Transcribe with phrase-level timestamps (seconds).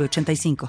[0.00, 0.68] 85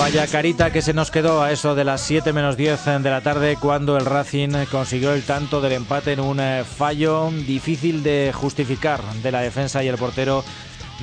[0.00, 3.20] Vaya carita que se nos quedó a eso de las 7 menos 10 de la
[3.20, 8.32] tarde cuando el Racing consiguió el tanto del empate en un eh, fallo difícil de
[8.34, 10.42] justificar de la defensa y el portero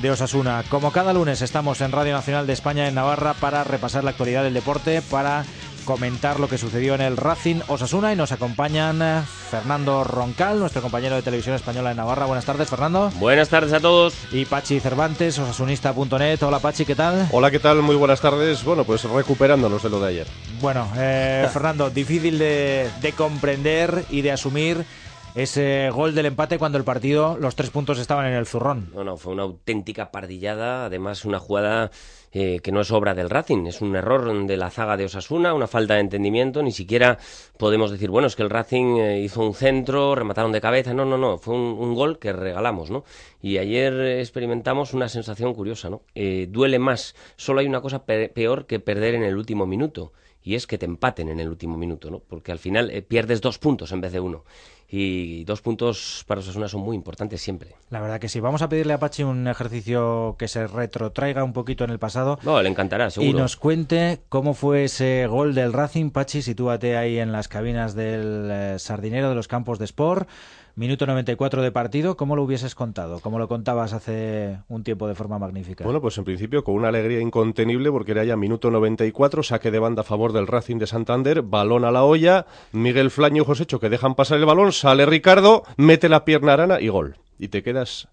[0.00, 0.64] de Osasuna.
[0.68, 4.44] Como cada lunes estamos en Radio Nacional de España en Navarra para repasar la actualidad
[4.44, 5.44] del deporte, para
[5.84, 10.82] comentar lo que sucedió en el Racing Osasuna y nos acompañan eh, Fernando Roncal, nuestro
[10.82, 12.26] compañero de televisión española en Navarra.
[12.26, 13.10] Buenas tardes, Fernando.
[13.16, 14.14] Buenas tardes a todos.
[14.30, 16.42] Y Pachi Cervantes, osasunista.net.
[16.42, 17.26] Hola, Pachi, ¿qué tal?
[17.32, 17.80] Hola, ¿qué tal?
[17.80, 18.62] Muy buenas tardes.
[18.64, 20.26] Bueno, pues recuperándonos de lo de ayer.
[20.60, 24.84] Bueno, eh, Fernando, difícil de, de comprender y de asumir
[25.34, 28.90] ese gol del empate cuando el partido, los tres puntos estaban en el zurrón.
[28.94, 31.90] No, no, fue una auténtica pardillada, además una jugada
[32.32, 35.54] eh, que no es obra del Racing, es un error de la zaga de Osasuna,
[35.54, 37.18] una falta de entendimiento, ni siquiera
[37.56, 41.04] podemos decir, bueno, es que el Racing eh, hizo un centro, remataron de cabeza, no,
[41.04, 43.04] no, no, fue un, gol que regalamos, ¿no?
[43.40, 46.02] Y ayer experimentamos una sensación curiosa, ¿no?
[46.14, 50.54] Eh, duele más, solo hay una cosa peor que perder en el último minuto, y
[50.54, 52.20] es que te empaten en el último minuto, ¿no?
[52.20, 54.44] Porque al final pierdes dos puntos en vez de uno
[54.90, 57.74] y dos puntos para Osasuna son muy importantes siempre.
[57.90, 58.40] La verdad que sí.
[58.40, 62.38] Vamos a pedirle a Pachi un ejercicio que se retrotraiga un poquito en el pasado.
[62.42, 63.30] No, le encantará, seguro.
[63.30, 66.10] Y nos cuente cómo fue ese gol del Racing.
[66.10, 70.26] Pachi, sitúate ahí en las cabinas del eh, Sardinero de los campos de Sport.
[70.78, 73.18] Minuto 94 de partido, ¿cómo lo hubieses contado?
[73.18, 75.82] ¿Cómo lo contabas hace un tiempo de forma magnífica?
[75.82, 79.80] Bueno, pues en principio con una alegría incontenible porque era ya minuto 94, saque de
[79.80, 83.80] banda a favor del Racing de Santander, balón a la olla, Miguel Flaño y Josécho
[83.80, 87.16] que dejan pasar el balón, sale Ricardo, mete la pierna arana y gol.
[87.40, 88.06] Y te quedas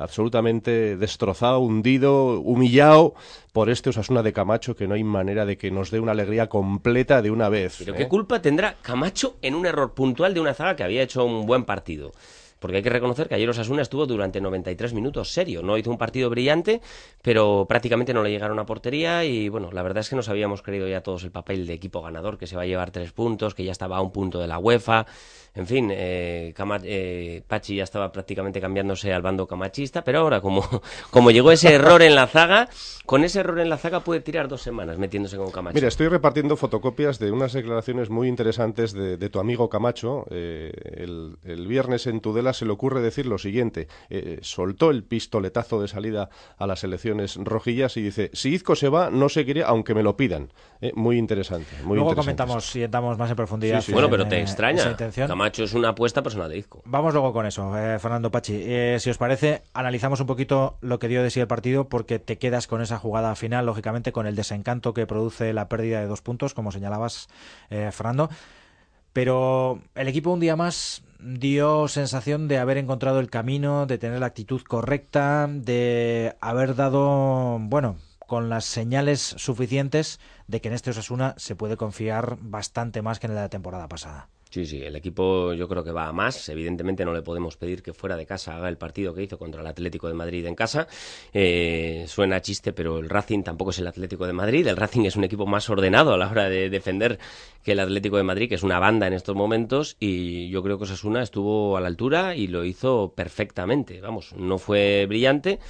[0.00, 3.14] absolutamente destrozado, hundido, humillado
[3.52, 6.48] por este Osasuna de Camacho que no hay manera de que nos dé una alegría
[6.48, 7.76] completa de una vez.
[7.78, 8.08] Pero ¿qué ¿eh?
[8.08, 11.64] culpa tendrá Camacho en un error puntual de una zaga que había hecho un buen
[11.64, 12.12] partido?
[12.60, 15.98] Porque hay que reconocer que ayer Osasuna estuvo durante 93 minutos serio, no hizo un
[15.98, 16.80] partido brillante,
[17.22, 20.62] pero prácticamente no le llegaron a portería y bueno, la verdad es que nos habíamos
[20.62, 23.54] creído ya todos el papel de equipo ganador, que se va a llevar tres puntos,
[23.54, 25.06] que ya estaba a un punto de la UEFA,
[25.54, 26.54] en fin, eh,
[26.84, 30.62] eh, Pachi ya estaba prácticamente cambiándose al bando camachista, pero ahora como,
[31.10, 32.68] como llegó ese error en la zaga,
[33.04, 35.74] con ese error en la zaga puede tirar dos semanas metiéndose con Camacho.
[35.74, 40.24] Mira, estoy repartiendo fotocopias de unas declaraciones muy interesantes de, tu amigo Camacho.
[40.30, 43.88] Eh, el, viernes en Tudela se le ocurre decir lo siguiente.
[44.42, 49.10] soltó el pistoletazo de salida a las elecciones rojillas y dice, si Izco se va,
[49.10, 50.52] no seguiré aunque me lo pidan.
[50.94, 51.70] muy interesante.
[51.84, 53.82] Muy Luego comentamos y entramos más en profundidad.
[53.92, 54.96] bueno, pero te extraña.
[55.34, 56.82] Macho es una apuesta personal de disco.
[56.84, 58.54] Vamos luego con eso, eh, Fernando Pachi.
[58.56, 62.18] Eh, si os parece, analizamos un poquito lo que dio de sí el partido, porque
[62.18, 66.06] te quedas con esa jugada final, lógicamente, con el desencanto que produce la pérdida de
[66.06, 67.28] dos puntos, como señalabas,
[67.70, 68.28] eh, Fernando.
[69.12, 74.20] Pero el equipo un día más dio sensación de haber encontrado el camino, de tener
[74.20, 80.90] la actitud correcta, de haber dado, bueno, con las señales suficientes de que en este
[80.90, 84.28] Osasuna se puede confiar bastante más que en la temporada pasada.
[84.50, 86.48] Sí, sí, el equipo yo creo que va a más.
[86.48, 89.60] Evidentemente no le podemos pedir que fuera de casa haga el partido que hizo contra
[89.60, 90.88] el Atlético de Madrid en casa.
[91.32, 94.66] Eh, suena chiste, pero el Racing tampoco es el Atlético de Madrid.
[94.66, 97.20] El Racing es un equipo más ordenado a la hora de defender
[97.62, 99.96] que el Atlético de Madrid, que es una banda en estos momentos.
[100.00, 104.00] Y yo creo que Osasuna estuvo a la altura y lo hizo perfectamente.
[104.00, 105.60] Vamos, no fue brillante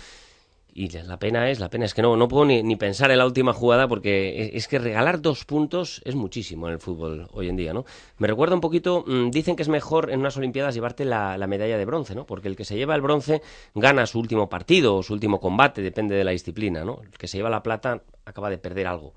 [0.75, 3.27] y la pena es, la pena es que no, no puedo ni, pensar en la
[3.27, 7.57] última jugada porque es, que regalar dos puntos es muchísimo en el fútbol hoy en
[7.57, 7.85] día, ¿no?
[8.19, 11.47] Me recuerda un poquito, mm, dicen que es mejor en unas Olimpiadas llevarte la, la,
[11.47, 12.27] medalla de bronce, ¿no?
[12.27, 13.43] Porque el que se lleva el bronce
[13.75, 17.01] gana su último partido o su último combate, depende de la disciplina, ¿no?
[17.03, 19.15] El que se lleva la plata acaba de perder algo.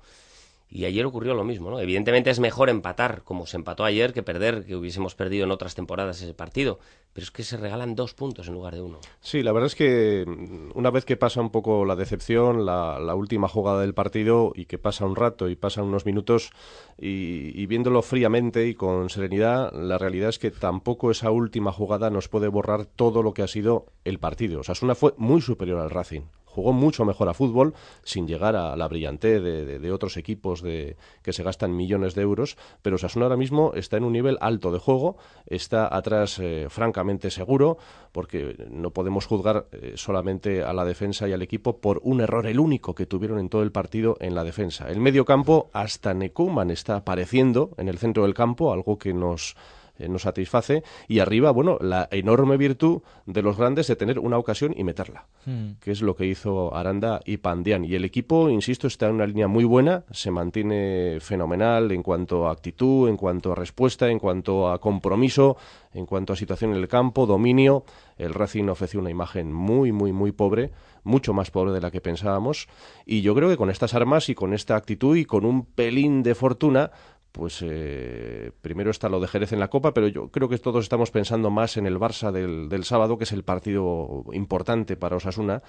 [0.68, 1.78] Y ayer ocurrió lo mismo, ¿no?
[1.78, 5.74] Evidentemente es mejor empatar, como se empató ayer, que perder, que hubiésemos perdido en otras
[5.74, 6.80] temporadas ese partido.
[7.12, 8.98] Pero es que se regalan dos puntos en lugar de uno.
[9.20, 13.14] Sí, la verdad es que mm, una vez que pasa un poco la decepción, la,
[13.14, 16.50] última jugada del partido, y que pasa un rato y pasan unos minutos,
[16.98, 22.28] y, viéndolo fríamente y con serenidad, la realidad es que tampoco esa última jugada nos
[22.28, 24.60] puede borrar todo lo que ha sido el partido.
[24.60, 26.22] O sea, Osasuna fue muy superior al Racing
[26.54, 27.74] jugó mucho mejor a fútbol,
[28.04, 32.56] sin llegar a la brillantez de, otros equipos de, que se gastan millones de euros,
[32.80, 35.16] pero Osasuna ahora mismo está en un nivel alto de juego,
[35.46, 37.76] está atrás eh, francamente seguro,
[38.12, 42.46] porque no podemos juzgar eh, solamente a la defensa y al equipo por un error,
[42.46, 44.88] el único que tuvieron en todo el partido en la defensa.
[44.88, 49.56] El medio campo, hasta Nekuman está apareciendo en el centro del campo, algo que nos
[49.98, 50.82] eh, nos satisface.
[51.08, 55.26] Y arriba, bueno, la enorme virtud de los grandes de tener una ocasión y meterla,
[55.46, 55.72] hmm.
[55.80, 57.84] que es lo que hizo Aranda y Pandian.
[57.84, 62.48] Y el equipo, insisto, está en una línea muy buena, se mantiene fenomenal en cuanto
[62.48, 65.56] a actitud, en cuanto a respuesta, en cuanto a compromiso,
[65.92, 67.84] en cuanto a situación en el campo, dominio.
[68.16, 70.70] El Racing ofreció una imagen muy, muy, muy pobre,
[71.02, 72.68] mucho más pobre de la que pensábamos.
[73.06, 76.22] Y yo creo que con estas armas y con esta actitud y con un pelín
[76.22, 76.90] de fortuna,
[77.34, 80.84] pues eh, primero está lo de Jerez en la Copa, pero yo creo que todos
[80.84, 85.60] estamos pensando más en el Barça del, sábado, que es el partido importante para Osasuna.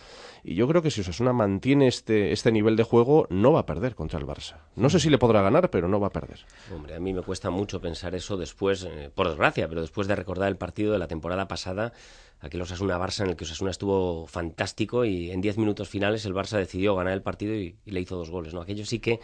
[0.43, 3.65] Y yo creo que si Osasuna mantiene este, este nivel de juego, no va a
[3.65, 4.57] perder contra el Barça.
[4.75, 6.45] No sé si le podrá ganar, pero no va a perder.
[6.71, 10.15] Hombre, a mí me cuesta mucho pensar eso después, eh, por desgracia, pero después de
[10.15, 11.93] recordar el partido de la temporada pasada,
[12.41, 16.59] aquel Osasuna-Barça en el que Osasuna estuvo fantástico y en 10 minutos finales el Barça
[16.59, 18.53] decidió ganar el partido y, y le hizo dos goles.
[18.53, 18.61] ¿no?
[18.61, 19.19] Aquello sí que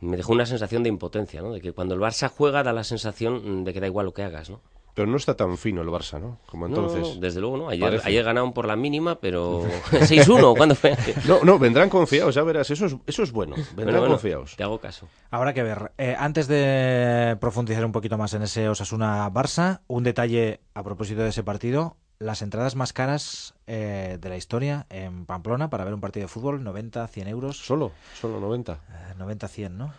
[0.00, 1.52] me dejó una sensación de impotencia, ¿no?
[1.52, 4.22] De que cuando el Barça juega da la sensación de que da igual lo que
[4.22, 4.60] hagas, ¿no?
[4.94, 6.38] Pero no está tan fino el Barça, ¿no?
[6.46, 7.00] Como entonces.
[7.00, 7.68] No, desde luego, ¿no?
[7.68, 10.96] Ayer, ayer, ganaron por la mínima, pero 6-1, ¿cuándo fue?
[11.26, 14.54] No, no, vendrán confiados, ya verás, eso es, eso es bueno, vendrán confiados.
[14.54, 15.08] Te hago caso.
[15.32, 15.90] Habrá que ver.
[15.98, 21.30] Eh, antes de profundizar un poquito más en ese Osasuna-Barça, un detalle a propósito de
[21.30, 26.00] ese partido las entradas más caras eh, de la historia en Pamplona para ver un
[26.00, 27.58] partido de fútbol, 90, 100 euros.
[27.58, 27.92] ¿Solo?
[28.20, 28.78] ¿Solo 90?
[29.18, 29.92] 90, 100, ¿no?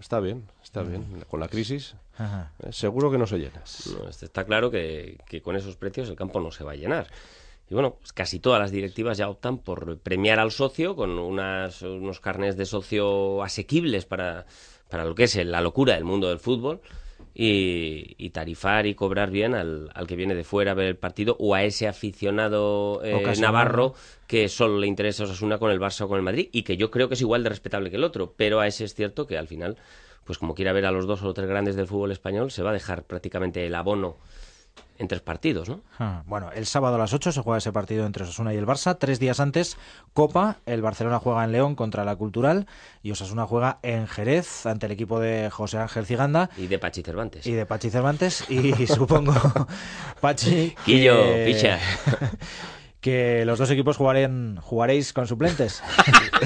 [0.00, 1.24] Está bien, está bien.
[1.28, 3.62] Con la crisis, eh, seguro que no se llena.
[4.08, 7.08] Este, está claro que, con esos precios el campo no se va a llenar.
[7.68, 11.82] Y bueno, pues casi todas las directivas ya optan por premiar al socio con unas,
[11.82, 14.46] unos carnes de socio asequibles para,
[14.88, 16.80] para lo que es la locura del mundo del fútbol
[17.34, 21.36] y, tarifar y cobrar bien al, al, que viene de fuera a ver el partido
[21.38, 23.94] o a ese aficionado eh, navarro
[24.26, 26.90] que solo le interesa Osasuna con el Barça o con el Madrid y que yo
[26.90, 29.38] creo que es igual de respetable que el otro, pero a ese es cierto que
[29.38, 29.76] al final,
[30.24, 32.70] pues como quiera ver a los dos o tres grandes del fútbol español, se va
[32.70, 34.16] a dejar prácticamente el abono
[34.98, 35.80] en tres partidos, ¿no?
[35.98, 38.66] Ah, bueno, el sábado a las 8 se juega ese partido entre Osasuna y el
[38.66, 38.96] Barça.
[38.98, 39.76] Tres días antes,
[40.12, 40.58] Copa.
[40.64, 42.66] El Barcelona juega en León contra la Cultural
[43.02, 46.50] y Osasuna juega en Jerez ante el equipo de José Ángel Ciganda.
[46.56, 47.46] Y de Pachi Cervantes.
[47.46, 48.48] Y de Pachi Cervantes.
[48.48, 49.34] Y supongo,
[50.20, 50.74] Pachi...
[50.84, 51.78] Quillo, picha.
[53.02, 55.82] que los dos equipos jugarán, jugaréis con suplentes.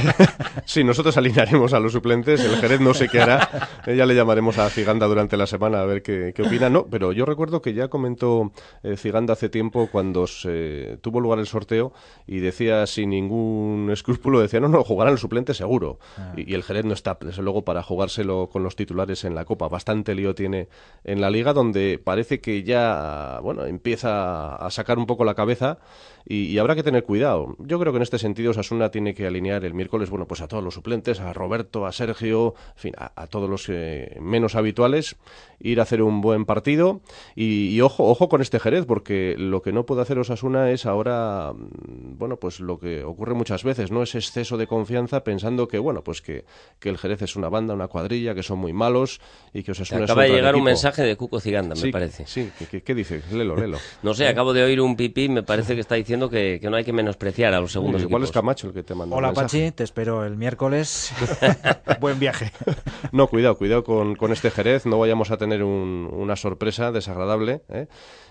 [0.65, 2.43] sí, nosotros alinearemos a los suplentes.
[2.43, 3.69] El Jerez no sé qué hará.
[3.87, 6.71] Ya le llamaremos a Ciganda durante la semana a ver qué, opina.
[6.71, 11.41] No, pero yo recuerdo que ya comentó eh, Ciganda hace tiempo cuando se tuvo lugar
[11.41, 11.93] el sorteo
[12.27, 15.99] y decía sin ningún escrúpulo, decía, no, no, jugarán los suplentes seguro.
[16.17, 16.33] Ah.
[16.39, 19.69] Y, el Jerez no está, desde luego, para jugárselo con los titulares en la Copa.
[19.69, 20.69] Bastante lío tiene
[21.05, 25.81] en la Liga, donde parece que ya, bueno, empieza a sacar un poco la cabeza
[26.29, 27.57] y, habrá que tener cuidado.
[27.59, 30.49] Yo creo que en este sentido Sasuna tiene que alinear el miércoles, bueno, pues a
[30.49, 35.17] todos los suplentes, a Roberto, a Sergio, en fin, a, todos los eh, menos habituales,
[35.61, 37.01] ir a hacer un buen partido
[37.35, 41.53] y, ojo, ojo con este Jerez, porque lo que no puede hacer Osasuna es ahora,
[41.53, 44.03] mm, bueno, pues lo que ocurre muchas veces, ¿no?
[44.03, 46.45] Ese exceso de confianza pensando que, bueno, pues que,
[46.79, 49.21] que el Jerez es una banda, una cuadrilla, que son muy malos
[49.53, 52.27] y que Osasuna acaba de llegar un mensaje de Cuco Ciganda, me parece.
[52.27, 53.23] Sí, ¿qué, qué dice?
[53.33, 53.79] Lelo, lelo.
[54.03, 56.85] no sé, acabo de oír un pipí, me parece que está diciendo que, no hay
[56.85, 59.85] que menospreciar a los segundos Igual es Camacho el que te manda Hola, Pachi, te
[59.85, 61.13] espero el miércoles.
[62.01, 62.53] Buen viaje.
[63.13, 64.87] No, cuidado, cuidado con, este Jerez.
[64.87, 67.87] No vayamos a tener una sorpresa desagradable ¿eh?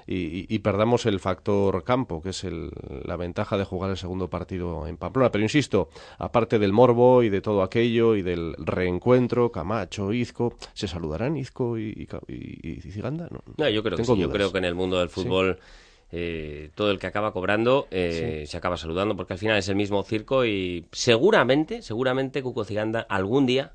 [0.07, 2.45] y, perdamos el factor campo, que es
[3.03, 5.31] la ventaja de jugar el segundo partido en Pamplona.
[5.31, 10.87] Pero insisto, aparte del morbo y de todo aquello y del reencuentro, Camacho, Izco, ¿se
[10.87, 13.29] saludarán Izco y, y, Ciganda?
[13.57, 15.59] No, yo creo que Yo creo que en el mundo del fútbol...
[16.11, 19.75] Eh, todo el que acaba cobrando eh, se acaba saludando porque al final es el
[19.75, 23.73] mismo circo y seguramente, seguramente Cuco Ciganda algún día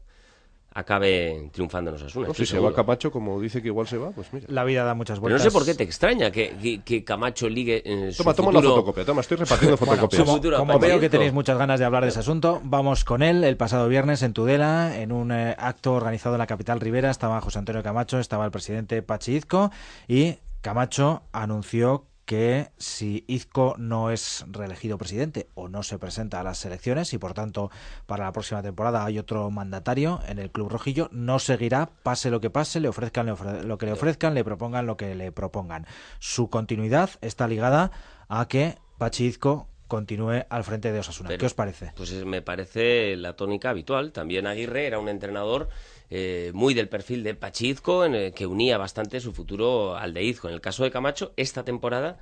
[0.72, 2.28] acabe triunfando en Osasuna.
[2.28, 4.46] No, si se va Camacho, como dice que igual se va, pues mira.
[4.48, 5.42] La vida da muchas vueltas.
[5.42, 8.62] Pero no sé por qué te extraña que, que, Camacho ligue en Toma, toma la
[8.62, 10.22] fotocopia, toma, estoy repartiendo fotocopias.
[10.58, 13.42] como, veo que tenéis muchas ganas de hablar de ese asunto, vamos con él.
[13.42, 17.40] El pasado viernes en Tudela, en un eh, acto organizado en la capital Rivera, estaba
[17.40, 19.70] José Antonio Camacho, estaba el presidente Pachi Izco
[20.06, 26.44] y Camacho anunció que si Izco no es reelegido presidente o no se presenta a
[26.44, 27.72] las elecciones y por tanto
[28.06, 32.40] para la próxima temporada hay otro mandatario en el Club Rojillo, no seguirá, pase lo
[32.40, 35.88] que pase, le ofrezcan lo que le ofrezcan, le propongan lo que le propongan.
[36.20, 37.90] Su continuidad está ligada
[38.28, 41.36] a que Pachi Izco continúe al frente de Osasuna.
[41.36, 41.92] ¿Qué os parece?
[41.94, 44.12] Pues me parece la tónica habitual.
[44.12, 45.68] También Aguirre era un entrenador
[46.08, 50.22] eh, muy del perfil de Pachizco, en el que unía bastante su futuro al de
[50.22, 50.48] Izco.
[50.48, 52.18] En el caso de Camacho, esta temporada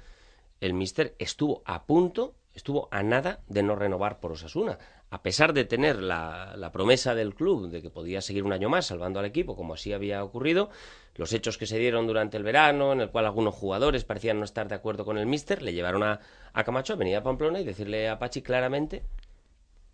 [0.61, 4.79] el míster estuvo a punto, estuvo a nada de no renovar por Osasuna.
[5.11, 8.69] A pesar de tener la, la, promesa del club de que podía seguir un año
[8.69, 10.69] más salvando al equipo, como así había ocurrido,
[11.15, 14.45] los hechos que se dieron durante el verano, en el cual algunos jugadores parecían no
[14.45, 16.19] estar de acuerdo con el míster, le llevaron a,
[16.53, 19.05] a Camacho a venir a Pamplona y decirle a Pachi claramente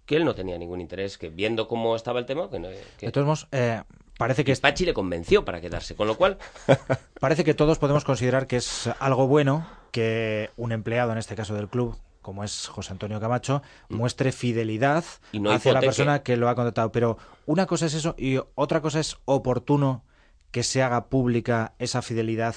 [0.06, 2.68] que él no tenía ningún interés, que viendo cómo estaba el tema, que, no,
[2.98, 3.06] que...
[3.06, 3.82] De todos modos, eh,
[4.18, 4.56] parece que...
[4.56, 6.38] Pachi le convenció para quedarse, con lo cual...
[7.20, 11.54] parece que todos podemos considerar que es algo bueno que un empleado, en este caso
[11.54, 15.04] del club, como es José Antonio Camacho, muestre fidelidad
[15.50, 16.90] hacia la persona que lo ha contratado.
[16.90, 20.02] Pero una cosa es eso y otra cosa es oportuno
[20.50, 22.54] que se haga pública esa fidelidad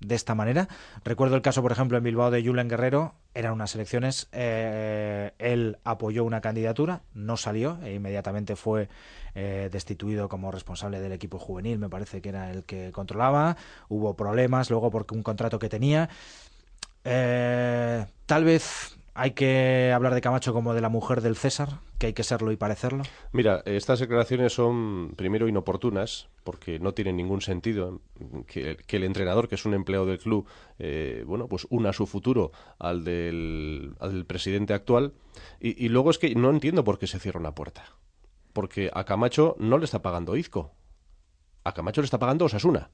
[0.00, 0.68] de esta manera.
[1.04, 5.78] Recuerdo el caso, por ejemplo, en Bilbao de Julen Guerrero, eran unas elecciones, eh, él
[5.84, 8.90] apoyó una candidatura, no salió e inmediatamente fue
[9.34, 13.56] eh, destituido como responsable del equipo juvenil, me parece que era el que controlaba,
[13.88, 16.10] hubo problemas luego porque un contrato que tenía.
[17.04, 22.08] Eh, tal vez hay que hablar de Camacho como de la mujer del César, que
[22.08, 23.02] hay que serlo y parecerlo.
[23.32, 28.00] Mira, estas declaraciones son primero inoportunas, porque no tienen ningún sentido
[28.46, 30.46] que, el entrenador, que es un empleado del club,
[30.78, 33.94] eh, bueno, pues una su futuro al del,
[34.26, 35.12] presidente actual.
[35.60, 37.84] Y, luego es que no entiendo por qué se cierra una puerta.
[38.52, 40.72] Porque a Camacho no le está pagando Izco.
[41.64, 42.90] A Camacho le está pagando Osasuna.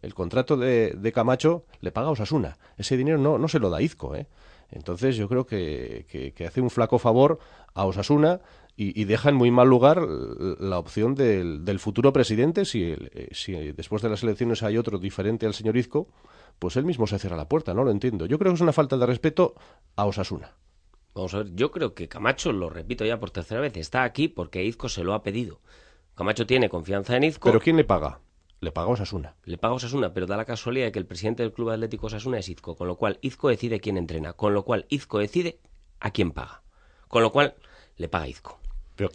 [0.00, 2.58] El contrato de, Camacho le paga Osasuna.
[2.76, 4.26] Ese dinero no, no se lo da Izco, ¿eh?
[4.70, 7.38] Entonces yo creo que, hace un flaco favor
[7.74, 8.40] a Osasuna
[8.76, 12.64] y, deja en muy mal lugar la opción del, futuro presidente.
[12.64, 16.08] Si, eh, si después de las elecciones hay otro diferente al señor Izco,
[16.58, 18.26] pues él mismo se cierra la puerta, no lo entiendo.
[18.26, 19.54] Yo creo que es una falta de respeto
[19.96, 20.54] a Osasuna.
[21.14, 24.28] Vamos a ver, yo creo que Camacho, lo repito ya por tercera vez, está aquí
[24.28, 25.60] porque Izco se lo ha pedido.
[26.14, 27.48] Camacho tiene confianza en Izco.
[27.48, 28.20] ¿Pero quién le paga?
[28.60, 29.36] Le paga Osasuna.
[29.44, 32.38] Le paga Osasuna, pero da la casualidad de que el presidente del Club Atlético Osasuna
[32.38, 35.60] es Izco, con lo cual Izco decide quién entrena, con lo cual Izco decide
[35.98, 36.62] a quién paga.
[37.08, 37.54] Con lo cual
[37.96, 38.59] le paga Izco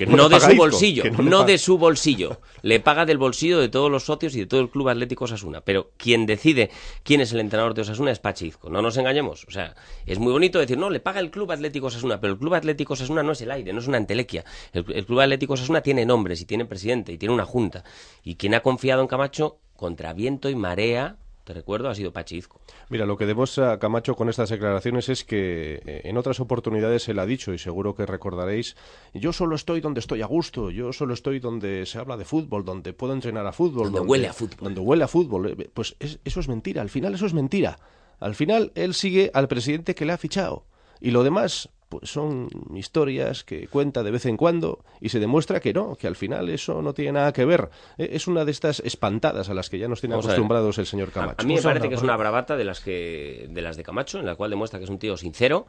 [0.07, 2.39] no, de su bolsillo, no, de su bolsillo.
[2.61, 5.61] Le paga del bolsillo de todos los socios y de todo el Club Atlético Osasuna.
[5.61, 6.71] Pero quien decide
[7.03, 8.69] quién es el entrenador de Osasuna es Pachizco.
[8.69, 9.45] No nos engañemos.
[9.47, 9.75] O sea,
[10.05, 12.93] es muy bonito decir, no, le paga el Club Atlético Osasuna, pero el Club Atlético
[12.93, 14.43] Osasuna no es el aire, no es una entelequia.
[14.73, 17.83] El, el Club Atlético Osasuna tiene nombres y tiene presidente y tiene una junta.
[18.23, 22.59] Y quien ha confiado en Camacho, contra viento y marea, te recuerdo, ha sido Pachizco.
[22.89, 27.19] Mira, lo que demuestra Camacho con estas declaraciones es que eh, en otras oportunidades él
[27.19, 28.75] ha dicho, y seguro que recordaréis,
[29.13, 32.65] yo solo estoy donde estoy a gusto, yo solo estoy donde se habla de fútbol,
[32.65, 33.91] donde puedo entrenar a fútbol.
[33.91, 34.57] Donde, huele a fútbol.
[34.59, 35.51] Donde huele a fútbol.
[35.51, 37.77] Eh, pues eso es mentira, al final eso es mentira.
[38.19, 40.65] Al final él sigue al presidente que le ha fichado.
[41.01, 45.59] Y lo demás, pues son historias que cuenta de vez en cuando y se demuestra
[45.59, 47.69] que no, que al final eso no tiene nada que ver.
[47.97, 51.11] E, es una de estas espantadas a las que ya nos tiene acostumbrados el señor
[51.11, 51.37] Camacho.
[51.39, 54.19] A, mí me parece que es una bravata de las que de las de Camacho,
[54.19, 55.67] en la cual demuestra que es un tío sincero,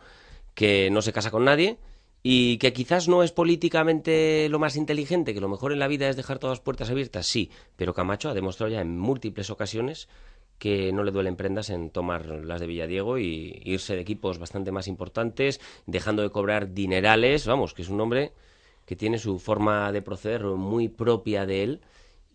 [0.54, 1.78] que no se casa con nadie
[2.22, 6.08] y que quizás no es políticamente lo más inteligente, que lo mejor en la vida
[6.08, 10.08] es dejar todas las puertas abiertas, sí, pero Camacho ha demostrado ya en múltiples ocasiones
[10.58, 14.72] que no le duelen prendas en tomar las de Villadiego y irse de equipos bastante
[14.72, 18.32] más importantes, dejando de cobrar dinerales, vamos, que es un hombre
[18.86, 21.80] que tiene su forma de proceder muy propia de él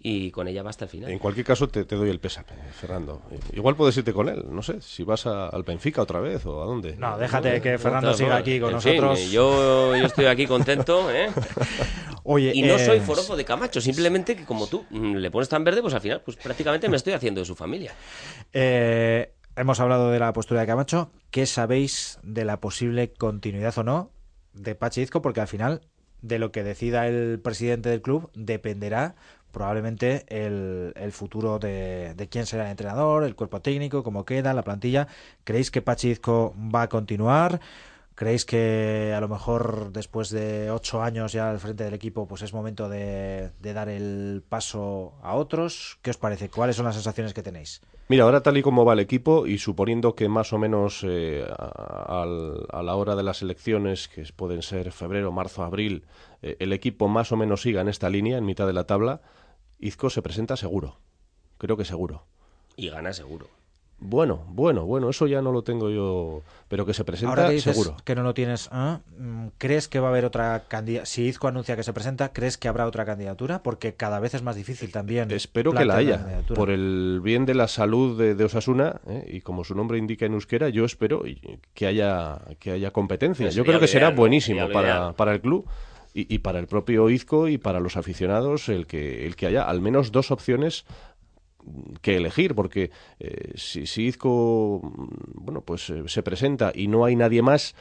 [0.03, 1.12] y con ella va hasta el final.
[1.12, 3.22] En cualquier caso, te, doy el pésame, Fernando.
[3.53, 6.65] Igual puedes irte con él, no sé, si vas al Benfica otra vez o a
[6.65, 6.96] dónde.
[6.96, 9.31] No, déjate que Fernando siga aquí con nosotros.
[9.31, 11.29] yo, yo estoy aquí contento, ¿eh?
[12.24, 15.50] Oye, y no soy eh, forofo de Camacho, simplemente que como tú mm, le pones
[15.50, 17.93] tan verde, pues al final, pues prácticamente me estoy haciendo de su familia.
[18.53, 21.12] Eh, hemos hablado de la postura de Camacho.
[21.29, 24.12] ¿Qué sabéis de la posible continuidad o no
[24.53, 25.22] de Pachizco?
[25.22, 25.81] Porque al final,
[26.22, 29.15] de lo que decida el presidente del club, dependerá
[29.51, 34.63] probablemente el, el futuro de, quién será el entrenador, el cuerpo técnico, cómo queda, la
[34.63, 35.08] plantilla.
[35.43, 37.60] ¿Creéis que Pachizco va a continuar?
[38.15, 42.43] ¿Creéis que a lo mejor después de ocho años ya al frente del equipo, pues
[42.43, 45.98] es momento de, dar el paso a otros?
[46.01, 46.50] ¿Qué os parece?
[46.50, 47.81] ¿Cuáles son las sensaciones que tenéis?
[48.10, 51.46] Mira, ahora tal y como va el equipo y suponiendo que más o menos eh,
[51.50, 56.03] a, a, la hora de las elecciones, que pueden ser febrero, marzo, abril,
[56.41, 59.22] eh, el equipo más o menos siga en esta línea, en mitad de la tabla,
[59.81, 60.97] Izco se presenta seguro.
[61.57, 62.23] Creo que seguro.
[62.77, 63.47] Y gana seguro.
[64.03, 67.53] Bueno, bueno, bueno, eso ya no lo tengo yo, pero que se presenta Ahora que
[67.53, 67.97] dices seguro.
[68.03, 69.01] que no lo tienes, ¿ah?
[69.15, 71.05] Mm, ¿crees que va a haber otra candidatura?
[71.05, 73.61] Si Izco anuncia que se presenta, ¿crees que habrá otra candidatura?
[73.61, 75.29] Porque cada vez es más difícil también.
[75.29, 79.23] Espero que la haya, por el bien de la salud de, de Osasuna, ¿eh?
[79.33, 81.21] y como su nombre indica en euskera, yo espero
[81.75, 83.50] que haya, que haya competencia.
[83.50, 85.67] Eso Yo creo que será buenísimo para, para el club
[86.13, 89.82] y, para el propio Izco y para los aficionados el que, el que haya al
[89.82, 90.86] menos dos opciones
[92.01, 97.15] que elegir, porque eh, si, Izco mm, bueno, pues eh, se presenta y no hay
[97.15, 97.75] nadie más,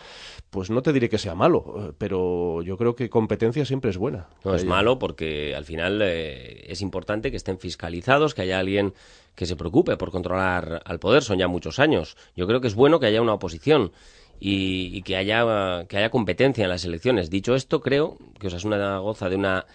[0.50, 3.96] pues no te diré que sea malo, eh, pero yo creo que competencia siempre es
[3.96, 4.28] buena.
[4.44, 8.92] No es malo porque al final eh, es importante que estén fiscalizados, que haya alguien
[9.34, 11.22] que se preocupe por controlar al poder.
[11.22, 12.16] Son ya muchos años.
[12.36, 13.92] Yo creo que es bueno que haya una oposición
[14.40, 17.30] y, y que haya que haya competencia en las elecciones.
[17.30, 19.66] Dicho esto, creo que Osasuna goza de una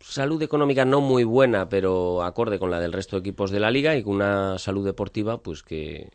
[0.00, 3.70] salud económica no muy buena, pero acorde con la del resto de equipos de la
[3.70, 6.10] liga y con una salud deportiva, pues que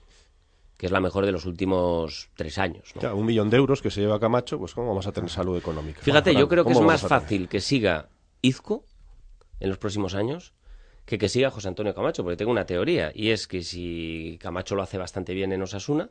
[0.76, 2.92] que es la mejor de los últimos tres años.
[2.94, 3.02] ¿no?
[3.02, 5.58] Ya, un millón de euros que se lleva Camacho, pues ¿cómo vamos a tener salud
[5.58, 6.02] económica?
[6.04, 8.10] Fíjate, yo creo que es ¿cómo más fácil que siga
[8.44, 8.84] Izco
[9.60, 10.54] en los próximos años
[11.06, 14.76] que que siga José Antonio Camacho, porque tengo una teoría, y es que si Camacho
[14.76, 16.10] lo hace bastante bien en Osasuna,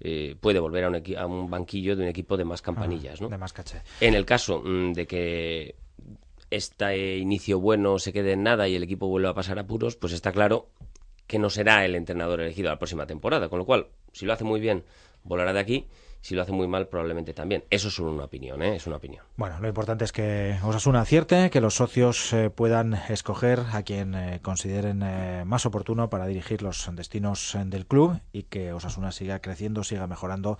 [0.00, 3.28] eh, puede volver a un, a un banquillo de un equipo de más campanillas, ¿no?
[3.28, 3.82] De más caché.
[4.00, 5.76] En el caso mm, de que
[6.50, 10.12] este inicio bueno se quede en nada y el equipo vuelva a pasar apuros, pues
[10.12, 10.70] está claro
[11.26, 13.48] que no será el entrenador elegido la próxima temporada.
[13.48, 14.84] Con lo cual, si lo hace muy bien,
[15.22, 15.86] volará de aquí.
[16.22, 17.64] Si lo hace muy mal, probablemente también.
[17.70, 18.76] Eso es una opinión, ¿eh?
[18.76, 19.24] Es una opinión.
[19.36, 24.14] Bueno, lo importante es que Osasuna acierte, que los socios eh, puedan escoger a quien
[24.14, 29.12] eh, consideren eh, más oportuno para dirigir los destinos eh, del club y que Osasuna
[29.12, 30.58] siga creciendo, siga mejorando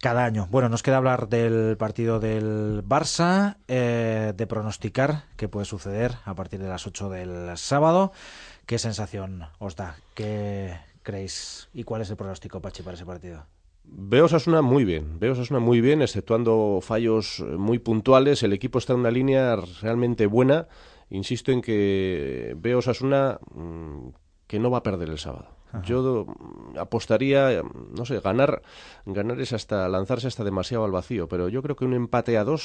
[0.00, 0.48] cada año.
[0.50, 6.60] Bueno, nos queda hablar del partido del Barça, de pronosticar qué puede suceder a partir
[6.60, 8.12] de las 8 del sábado.
[8.66, 9.96] ¿Qué sensación os da?
[10.14, 11.68] ¿Qué creéis?
[11.74, 13.46] ¿Y cuál es el pronóstico, Pachi, para ese partido?
[13.84, 18.42] Veo Osasuna muy bien, veo Osasuna muy bien, exceptuando fallos eh, muy puntuales.
[18.42, 20.68] El equipo está en una línea realmente buena.
[21.10, 24.08] Insisto en que veo Osasuna mm,
[24.46, 25.48] que no va a perder el sábado.
[25.84, 28.62] Yo mm, apostaría, mm, no sé, ganar,
[29.06, 32.44] ganar es hasta lanzarse hasta demasiado al vacío, pero yo creo que un empate a
[32.44, 32.62] dos,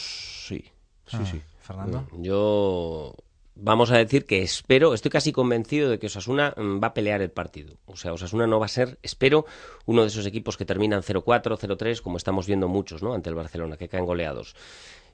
[0.47, 0.63] sí,
[1.05, 1.41] sí, Ah, sí.
[1.59, 2.07] Fernando.
[2.17, 3.13] Yo
[3.61, 7.21] vamos a decir que espero, estoy casi convencido de que Osasuna mm, va a pelear
[7.21, 7.75] el partido.
[7.85, 9.45] O sea, Osasuna no va a ser, espero,
[9.85, 13.13] uno de esos equipos que terminan 0-4, 0-3, como estamos viendo muchos, ¿no?
[13.13, 14.55] Ante el Barcelona, que caen goleados.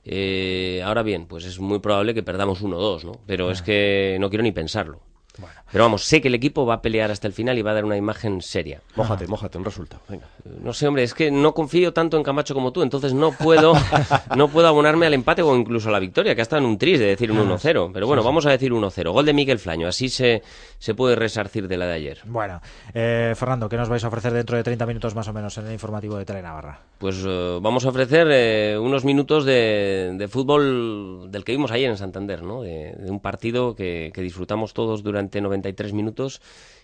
[0.04, 3.20] Eh, ahora bien, pues es muy probable que perdamos 1-2, ¿no?
[3.26, 5.00] Pero es que no quiero ni pensarlo.
[5.38, 5.54] Bueno.
[5.70, 7.74] Pero vamos, sé que el equipo va a pelear hasta el final y va a
[7.74, 8.80] dar una imagen seria.
[8.94, 10.02] Mójate, mójate, un resultado.
[10.08, 10.26] Venga.
[10.62, 13.74] No sé, hombre, es que no confío tanto en Camacho como tú, entonces no puedo
[14.36, 16.78] no puedo abonarme al empate o incluso a la victoria, que ha estado en un
[16.78, 17.90] tris de decir un 1-0.
[17.92, 19.12] Pero bueno, vamos a decir 1-0.
[19.12, 20.42] Gol de Miguel Flaño, así se,
[20.78, 22.20] se puede resarcir de la de ayer.
[22.24, 22.60] Bueno,
[22.94, 25.66] eh, Fernando, ¿qué nos vais a ofrecer dentro de 30 minutos más o menos en
[25.66, 26.80] el informativo de Telenavarra?
[26.98, 31.90] Pues eh, vamos a ofrecer eh, unos minutos de, de fútbol del que vimos ayer
[31.90, 32.62] en Santander, ¿no?
[32.62, 36.40] De, de un partido que, que disfrutamos todos durante 93 minutos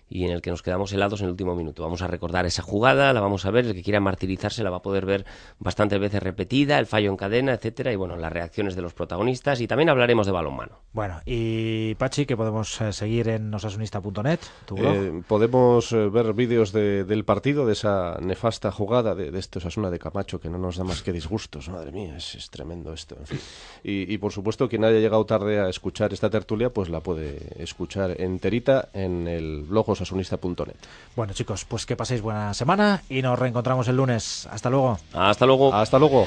[0.09, 1.83] y en el que nos quedamos helados en el último minuto.
[1.83, 4.79] Vamos a recordar esa jugada, la vamos a ver, el que quiera martirizarse la va
[4.79, 5.25] a poder ver
[5.59, 9.61] bastantes veces repetida, el fallo en cadena, etcétera, y bueno, las reacciones de los protagonistas
[9.61, 10.82] y también hablaremos de balonmano.
[10.95, 14.95] Bueno, y Pachi, que podemos eh, seguir en osasunista.net, tu blog.
[14.95, 19.59] Eh, podemos eh, ver vídeos de- del partido, de esa nefasta jugada de, de este
[19.59, 21.71] Osasuna de Camacho, que no nos da más que disgustos.
[21.71, 23.17] Madre mía, es, es tremendo esto.
[23.19, 23.41] En fin.
[23.83, 27.39] Y, y, por supuesto, quien haya llegado tarde a escuchar esta tertulia, pues la puede
[27.63, 30.77] escuchar enterita en el blog osasunista.net.
[31.17, 34.47] Bueno, chicos, pues que paséis buena semana y nos reencontramos el lunes.
[34.51, 34.99] Hasta luego.
[35.15, 35.73] Hasta luego.
[35.73, 36.27] Hasta luego.